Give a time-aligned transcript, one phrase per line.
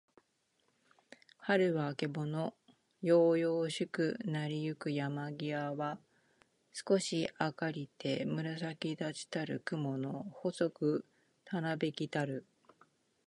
[1.37, 2.55] 春はるは、あけぼの。
[3.03, 5.99] やうやうしろくなりゆく山やまぎは、
[6.73, 11.05] すこし明あかりて、紫むらさきだちたる雲くもの、細ほそく
[11.45, 12.47] たなびきたる。